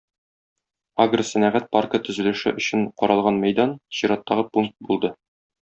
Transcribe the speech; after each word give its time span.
Агросәнәгать 1.05 1.69
паркы 1.77 2.01
төзелеше 2.09 2.55
өчен 2.63 2.89
каралган 3.03 3.41
мәйдан- 3.47 3.79
чираттагы 3.99 4.51
пункт 4.57 4.77
булды. 4.91 5.17